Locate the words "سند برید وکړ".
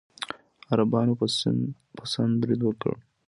2.13-2.93